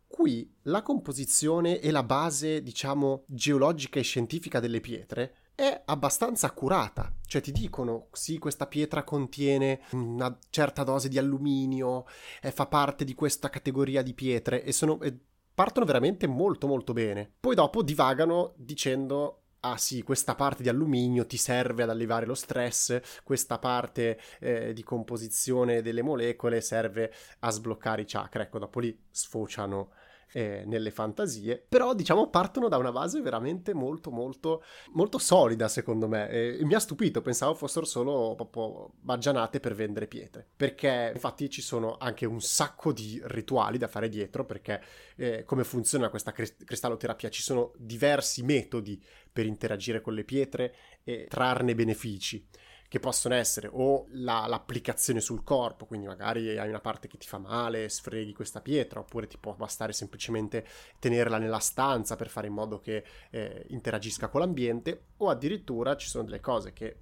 [0.08, 7.12] Qui la composizione e la base, diciamo, geologica e scientifica delle pietre è abbastanza accurata.
[7.26, 12.06] Cioè ti dicono, sì, questa pietra contiene una certa dose di alluminio,
[12.42, 15.02] e fa parte di questa categoria di pietre e sono...
[15.02, 15.18] E
[15.58, 17.34] partono veramente molto molto bene.
[17.40, 22.36] Poi dopo divagano dicendo ah sì, questa parte di alluminio ti serve ad allevare lo
[22.36, 28.44] stress, questa parte eh, di composizione delle molecole serve a sbloccare i chakra.
[28.44, 29.92] Ecco, dopo lì sfociano
[30.32, 34.64] eh, nelle fantasie, però diciamo partono da una base veramente molto molto
[34.94, 40.08] molto solida secondo me e, mi ha stupito, pensavo fossero solo proprio baggianate per vendere
[40.08, 44.82] pietre, perché infatti ci sono anche un sacco di rituali da fare dietro, perché
[45.16, 47.30] eh, come funziona questa cristalloterapia?
[47.30, 52.48] Ci sono diversi metodi per interagire con le pietre e trarne benefici
[52.88, 57.28] che possono essere o la, l'applicazione sul corpo, quindi magari hai una parte che ti
[57.28, 60.66] fa male, sfreghi questa pietra, oppure ti può bastare semplicemente
[61.00, 66.08] tenerla nella stanza per fare in modo che eh, interagisca con l'ambiente, o addirittura ci
[66.08, 66.98] sono delle cose che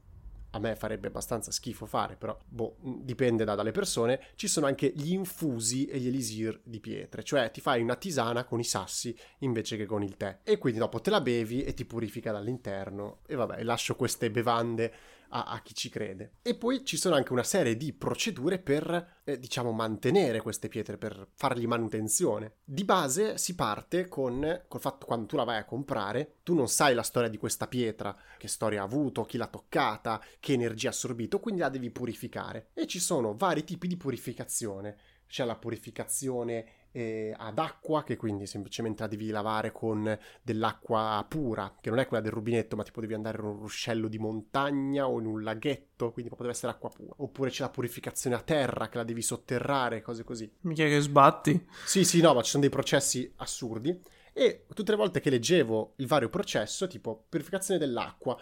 [0.55, 4.91] a me farebbe abbastanza schifo fare, però boh, dipende da, dalle persone, ci sono anche
[4.95, 9.15] gli infusi e gli elisir di pietre, cioè ti fai una tisana con i sassi
[9.39, 13.19] invece che con il tè e quindi dopo te la bevi e ti purifica dall'interno
[13.27, 14.93] e vabbè, lascio queste bevande
[15.35, 16.35] a, a, chi ci crede.
[16.41, 20.97] E poi ci sono anche una serie di procedure per, eh, diciamo, mantenere queste pietre,
[20.97, 22.53] per fargli manutenzione.
[22.63, 26.69] Di base si parte con col fatto quando tu la vai a comprare, tu non
[26.69, 30.87] sai la storia di questa pietra, che storia ha avuto, chi l'ha toccata, che energia
[30.87, 32.69] ha assorbito, quindi la devi purificare.
[32.73, 34.97] E ci sono vari tipi di purificazione.
[35.27, 41.75] C'è la purificazione eh, ad acqua, che quindi semplicemente la devi lavare con dell'acqua pura,
[41.81, 45.05] che non è quella del rubinetto, ma tipo devi andare in un ruscello di montagna
[45.05, 47.13] o in un laghetto, quindi proprio deve essere acqua pura.
[47.17, 50.49] Oppure c'è la purificazione a terra, che la devi sotterrare, cose così.
[50.61, 51.67] Mica che sbatti.
[51.85, 54.01] Sì, sì, no, ma ci sono dei processi assurdi.
[54.37, 58.37] E tutte le volte che leggevo il vario processo, tipo purificazione dell'acqua,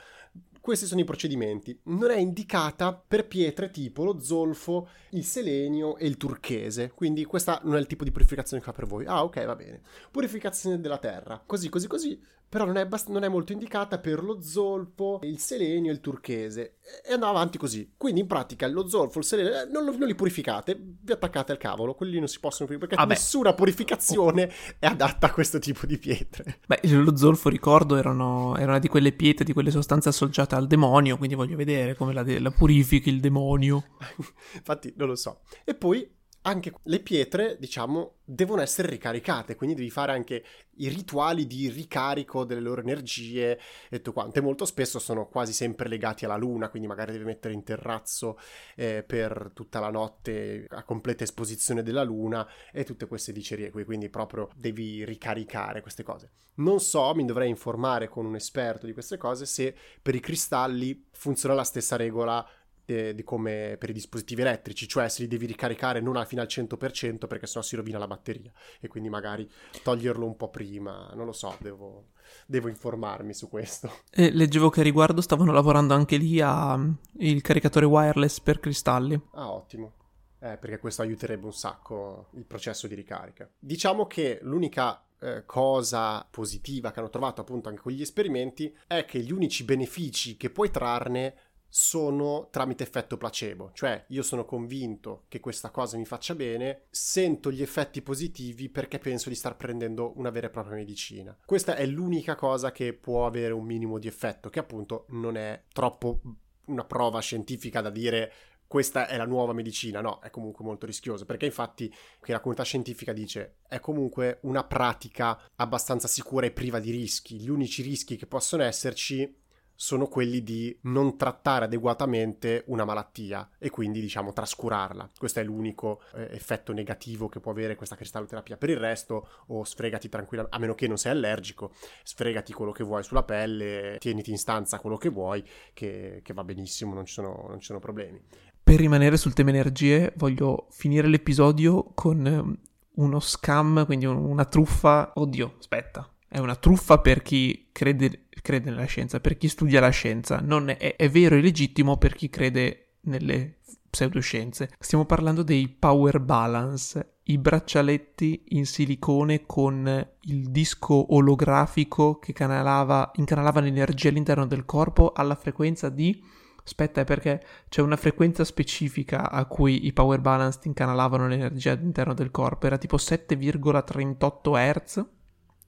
[0.64, 1.78] questi sono i procedimenti.
[1.88, 6.94] Non è indicata per pietre tipo lo zolfo, il selenio e il turchese.
[6.96, 9.06] Quindi questa non è il tipo di purificazione che fa per voi.
[9.06, 9.82] Ah, ok, va bene.
[10.10, 11.44] Purificazione della terra.
[11.46, 12.18] Così, così, così
[12.54, 16.00] però non è, bast- non è, molto indicata per lo zolfo, il selenio e il
[16.00, 16.76] turchese.
[17.04, 17.94] E andava avanti così.
[17.98, 21.52] Quindi in pratica lo zolfo, il selenio, eh, non, lo, non li purificate, vi attaccate
[21.52, 25.58] al cavolo, quelli non si possono purificare perché ah nessuna purificazione è adatta a questo
[25.58, 26.60] tipo di pietre.
[26.68, 31.18] Beh, lo zolfo, ricordo, erano, era di quelle pietre, di quelle sostanze associate al demonio,
[31.18, 33.84] quindi voglio vedere come la, la purifichi il demonio.
[34.56, 35.42] Infatti non lo so.
[35.64, 36.08] E poi
[36.44, 40.44] anche le pietre, diciamo, devono essere ricaricate, quindi devi fare anche
[40.78, 44.40] i rituali di ricarico delle loro energie e tutto quanto.
[44.40, 48.38] E molto spesso sono quasi sempre legati alla luna, quindi magari devi mettere in terrazzo
[48.76, 53.86] eh, per tutta la notte a completa esposizione della luna e tutte queste dicerie qui,
[53.86, 56.32] quindi proprio devi ricaricare queste cose.
[56.56, 61.08] Non so, mi dovrei informare con un esperto di queste cose se per i cristalli
[61.12, 62.48] funziona la stessa regola
[62.86, 66.48] di, di come per i dispositivi elettrici, cioè se li devi ricaricare non fino al
[66.48, 69.50] 100% perché sennò si rovina la batteria e quindi magari
[69.84, 72.12] toglierlo un po' prima, non lo so, devo,
[72.46, 73.92] devo informarmi su questo.
[74.10, 76.96] E leggevo che a riguardo stavano lavorando anche lì al
[77.42, 79.20] caricatore wireless per cristalli.
[79.34, 79.94] Ah, ottimo.
[80.40, 83.50] Eh, perché questo aiuterebbe un sacco il processo di ricarica.
[83.58, 89.06] Diciamo che l'unica eh, cosa positiva che hanno trovato appunto anche con gli esperimenti è
[89.06, 91.34] che gli unici benefici che puoi trarne
[91.76, 97.52] sono tramite effetto placebo, cioè io sono convinto che questa cosa mi faccia bene, sento
[97.52, 101.36] gli effetti positivi perché penso di star prendendo una vera e propria medicina.
[101.44, 105.64] Questa è l'unica cosa che può avere un minimo di effetto, che appunto non è
[105.74, 106.22] troppo
[106.66, 108.32] una prova scientifica da dire
[108.68, 112.64] questa è la nuova medicina, no, è comunque molto rischioso, perché infatti che la comunità
[112.64, 117.40] scientifica dice è comunque una pratica abbastanza sicura e priva di rischi.
[117.40, 119.42] Gli unici rischi che possono esserci
[119.76, 125.10] sono quelli di non trattare adeguatamente una malattia e quindi diciamo trascurarla.
[125.18, 128.58] Questo è l'unico eh, effetto negativo che può avere questa cristalloterapia.
[128.58, 131.72] Per il resto o sfregati tranquillamente, a meno che non sei allergico,
[132.04, 135.44] sfregati quello che vuoi sulla pelle, tieniti in stanza quello che vuoi,
[135.74, 138.22] che, che va benissimo, non ci, sono, non ci sono problemi.
[138.64, 142.58] Per rimanere sul tema energie, voglio finire l'episodio con ehm,
[142.96, 145.12] uno scam, quindi una truffa.
[145.16, 149.90] Oddio, aspetta, è una truffa per chi crede, crede nella scienza, per chi studia la
[149.90, 154.72] scienza, non è, è vero e legittimo per chi crede nelle pseudoscienze.
[154.78, 163.12] Stiamo parlando dei power balance, i braccialetti in silicone con il disco olografico che canalava,
[163.16, 169.30] incanalava l'energia all'interno del corpo alla frequenza di Aspetta, è perché c'è una frequenza specifica
[169.30, 175.06] a cui i power balance incanalavano l'energia all'interno del corpo, era tipo 7,38 Hz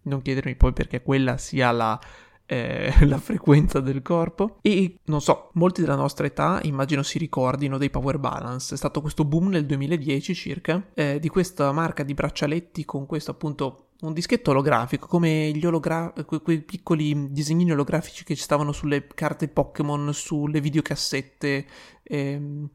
[0.05, 1.99] non chiedermi poi perché quella sia la,
[2.45, 7.77] eh, la frequenza del corpo e non so, molti della nostra età immagino si ricordino
[7.77, 12.13] dei Power Balance, è stato questo boom nel 2010 circa eh, di questa marca di
[12.13, 18.23] braccialetti con questo appunto un dischetto olografico come gli ologra- que- quei piccoli disegnini olografici
[18.23, 21.65] che ci stavano sulle carte Pokémon, sulle videocassette
[22.03, 22.69] ehm,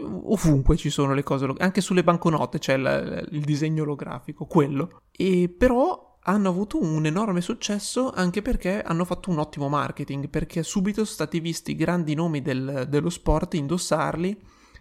[0.00, 5.00] ovunque ci sono le cose, anche sulle banconote c'è il, il disegno olografico, quello.
[5.10, 10.62] E però hanno avuto un enorme successo anche perché hanno fatto un ottimo marketing, perché
[10.62, 14.36] subito sono stati visti grandi nomi del, dello sport indossarli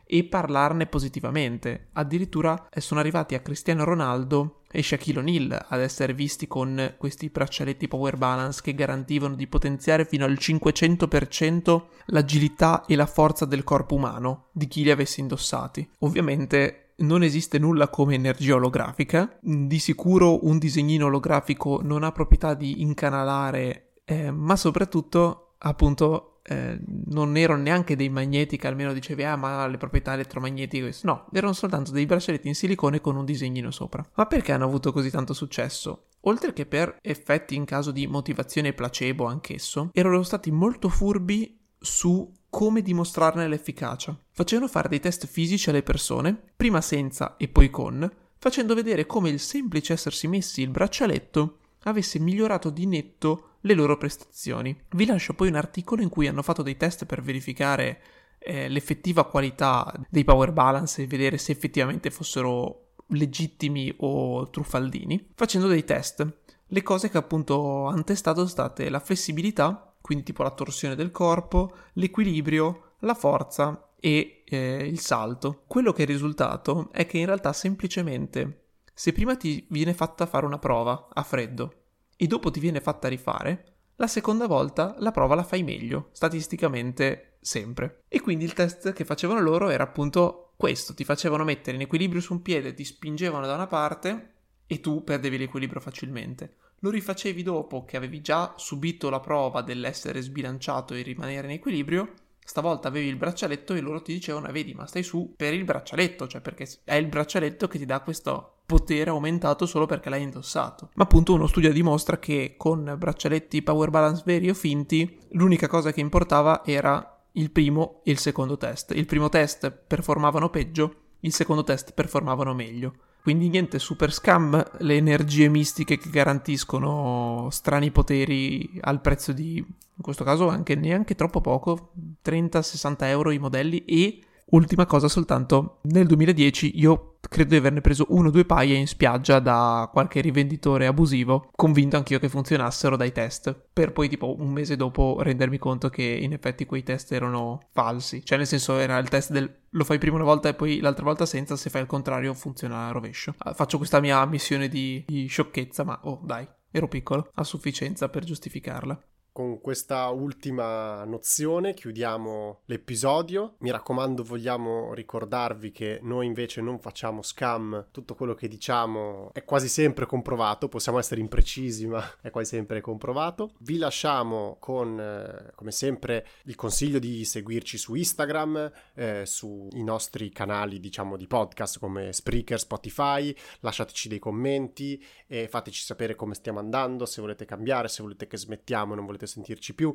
[0.07, 1.89] e parlarne positivamente.
[1.93, 7.29] Addirittura eh, sono arrivati a Cristiano Ronaldo e Shaquille O'Neal ad essere visti con questi
[7.29, 13.63] braccialetti Power Balance che garantivano di potenziare fino al 500% l'agilità e la forza del
[13.63, 15.88] corpo umano di chi li avesse indossati.
[15.99, 22.53] Ovviamente non esiste nulla come energia olografica, di sicuro un disegnino olografico non ha proprietà
[22.53, 29.23] di incanalare, eh, ma soprattutto appunto eh, non erano neanche dei magneti che almeno dicevi
[29.23, 33.69] ah ma le proprietà elettromagnetiche no, erano soltanto dei braccialetti in silicone con un disegnino
[33.69, 34.07] sopra.
[34.15, 36.05] Ma perché hanno avuto così tanto successo?
[36.21, 42.31] Oltre che per effetti in caso di motivazione placebo anch'esso, erano stati molto furbi su
[42.57, 44.19] come dimostrarne l'efficacia.
[44.31, 49.29] Facevano fare dei test fisici alle persone, prima senza e poi con, facendo vedere come
[49.29, 54.75] il semplice essersi messi il braccialetto avesse migliorato di netto le loro prestazioni.
[54.89, 58.01] Vi lascio poi un articolo in cui hanno fatto dei test per verificare
[58.39, 65.67] eh, l'effettiva qualità dei power balance e vedere se effettivamente fossero legittimi o truffaldini, facendo
[65.67, 66.27] dei test.
[66.65, 71.11] Le cose che appunto hanno testato sono state la flessibilità, quindi tipo la torsione del
[71.11, 75.63] corpo, l'equilibrio, la forza e eh, il salto.
[75.67, 80.45] Quello che è risultato è che in realtà semplicemente se prima ti viene fatta fare
[80.45, 81.73] una prova a freddo
[82.15, 87.39] e dopo ti viene fatta rifare, la seconda volta la prova la fai meglio, statisticamente
[87.41, 88.03] sempre.
[88.07, 92.21] E quindi il test che facevano loro era appunto questo, ti facevano mettere in equilibrio
[92.21, 94.35] su un piede, ti spingevano da una parte
[94.67, 100.21] e tu perdevi l'equilibrio facilmente lo rifacevi dopo che avevi già subito la prova dell'essere
[100.21, 104.86] sbilanciato e rimanere in equilibrio, stavolta avevi il braccialetto e loro ti dicevano, vedi, ma
[104.86, 109.09] stai su per il braccialetto, cioè perché è il braccialetto che ti dà questo potere
[109.09, 110.89] aumentato solo perché l'hai indossato.
[110.95, 115.91] Ma appunto uno studio dimostra che con braccialetti power balance veri o finti, l'unica cosa
[115.91, 118.91] che importava era il primo e il secondo test.
[118.95, 122.93] Il primo test performavano peggio, il secondo test performavano meglio.
[123.28, 130.01] Quindi niente super scam, le energie mistiche che garantiscono strani poteri al prezzo di, in
[130.01, 131.91] questo caso anche neanche troppo poco,
[132.23, 138.05] 30-60 euro i modelli e Ultima cosa soltanto, nel 2010 io credo di averne preso
[138.09, 143.11] uno o due paia in spiaggia da qualche rivenditore abusivo, convinto anch'io che funzionassero dai
[143.11, 147.67] test, per poi tipo un mese dopo rendermi conto che in effetti quei test erano
[147.73, 150.79] falsi, cioè nel senso era il test del lo fai prima una volta e poi
[150.79, 153.35] l'altra volta senza, se fai il contrario funziona a rovescio.
[153.39, 158.07] Ah, faccio questa mia missione di, di sciocchezza, ma oh dai, ero piccolo, a sufficienza
[158.07, 158.99] per giustificarla
[159.38, 163.53] con questa ultima nozione chiudiamo l'episodio.
[163.59, 169.43] Mi raccomando, vogliamo ricordarvi che noi invece non facciamo scam, tutto quello che diciamo è
[169.43, 173.51] quasi sempre comprovato, possiamo essere imprecisi, ma è quasi sempre comprovato.
[173.59, 180.31] Vi lasciamo con, eh, come sempre, il consiglio di seguirci su Instagram, eh, sui nostri
[180.31, 183.35] canali, diciamo, di podcast come Spreaker, Spotify.
[183.59, 188.38] Lasciateci dei commenti e fateci sapere come stiamo andando, se volete cambiare, se volete che
[188.38, 189.93] smettiamo, non volete sentirci più.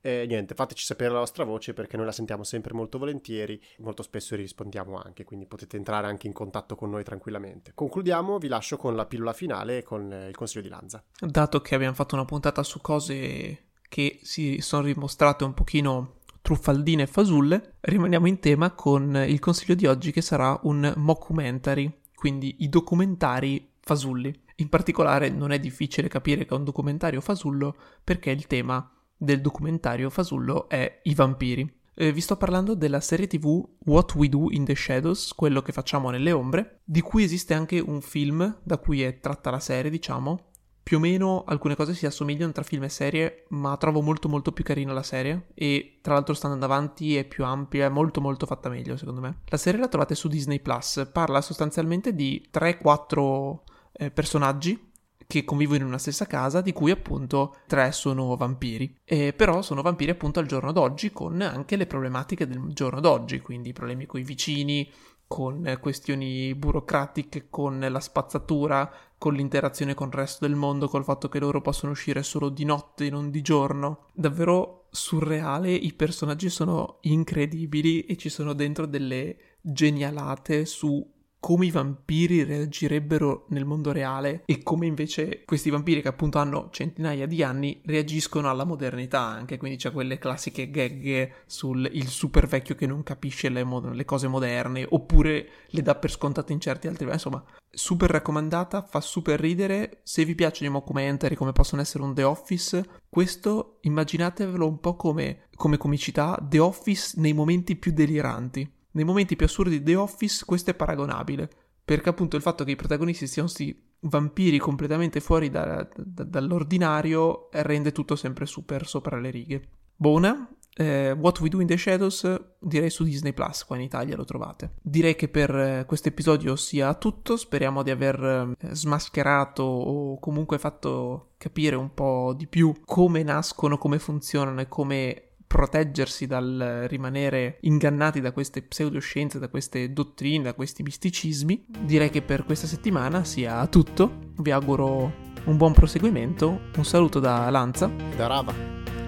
[0.00, 4.04] E niente, fateci sapere la vostra voce perché noi la sentiamo sempre molto volentieri, molto
[4.04, 7.72] spesso rispondiamo anche, quindi potete entrare anche in contatto con noi tranquillamente.
[7.74, 11.02] Concludiamo, vi lascio con la pillola finale e con il consiglio di Lanza.
[11.18, 17.02] Dato che abbiamo fatto una puntata su cose che si sono dimostrate un pochino truffaldine
[17.02, 22.56] e fasulle, rimaniamo in tema con il consiglio di oggi che sarà un mockumentary, quindi
[22.60, 24.46] i documentari fasulli.
[24.60, 29.40] In particolare non è difficile capire che è un documentario fasullo perché il tema del
[29.40, 31.80] documentario fasullo è i vampiri.
[31.94, 35.70] Eh, vi sto parlando della serie tv What We Do in the Shadows, quello che
[35.70, 39.92] facciamo nelle ombre, di cui esiste anche un film da cui è tratta la serie,
[39.92, 40.46] diciamo.
[40.82, 44.50] Più o meno alcune cose si assomigliano tra film e serie, ma trovo molto molto
[44.50, 48.20] più carina la serie e tra l'altro sta andando avanti, è più ampia, è molto
[48.20, 49.40] molto fatta meglio secondo me.
[49.46, 53.58] La serie la trovate su Disney Plus, parla sostanzialmente di 3-4
[53.98, 54.86] eh, personaggi
[55.26, 59.00] che convivono in una stessa casa, di cui appunto tre sono vampiri.
[59.04, 63.40] E però sono vampiri appunto al giorno d'oggi, con anche le problematiche del giorno d'oggi,
[63.40, 64.90] quindi problemi con i vicini,
[65.26, 71.28] con questioni burocratiche, con la spazzatura, con l'interazione con il resto del mondo, col fatto
[71.28, 74.06] che loro possono uscire solo di notte e non di giorno.
[74.14, 81.06] Davvero surreale, i personaggi sono incredibili e ci sono dentro delle genialate su
[81.48, 86.68] come i vampiri reagirebbero nel mondo reale e come invece questi vampiri che appunto hanno
[86.70, 92.46] centinaia di anni reagiscono alla modernità anche, quindi c'è quelle classiche gag sul il super
[92.46, 96.60] vecchio che non capisce le, mo- le cose moderne oppure le dà per scontate in
[96.60, 101.80] certi altri, insomma, super raccomandata, fa super ridere, se vi piacciono i documentary come possono
[101.80, 107.74] essere un The Office, questo immaginatevelo un po' come, come comicità The Office nei momenti
[107.74, 111.48] più deliranti nei momenti più assurdi di The Office questo è paragonabile,
[111.84, 117.48] perché appunto il fatto che i protagonisti siano questi vampiri completamente fuori da, da, dall'ordinario
[117.52, 119.68] rende tutto sempre super sopra le righe.
[119.96, 124.14] Buona, eh, What We Do in the Shadows direi su Disney Plus, qua in Italia
[124.14, 124.74] lo trovate.
[124.80, 130.58] Direi che per eh, questo episodio sia tutto, speriamo di aver eh, smascherato o comunque
[130.58, 137.56] fatto capire un po' di più come nascono, come funzionano e come proteggersi dal rimanere
[137.62, 141.64] ingannati da queste pseudoscienze, da queste dottrine, da questi misticismi.
[141.80, 144.26] Direi che per questa settimana sia tutto.
[144.36, 146.60] Vi auguro un buon proseguimento.
[146.76, 147.90] Un saluto da Lanza.
[148.16, 148.54] Da Rava.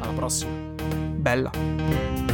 [0.01, 0.51] Alla prossima.
[1.15, 2.30] Bella.